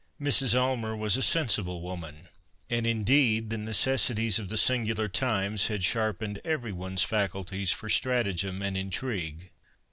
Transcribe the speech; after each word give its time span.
Mrs. 0.19 0.55
Aylmer 0.55 0.95
was 0.95 1.15
a 1.15 1.21
sensible 1.21 1.83
woman, 1.83 2.27
and 2.71 2.87
indeed 2.87 3.51
the 3.51 3.57
necessities 3.59 4.39
of 4.39 4.49
the 4.49 4.57
singular 4.57 5.07
times 5.07 5.67
had 5.67 5.83
sharpened 5.83 6.41
every 6.43 6.71
one's 6.71 7.03
faculties 7.03 7.71
for 7.71 7.87
stratagem 7.87 8.63
and 8.63 8.75
intrigue. 8.75 9.51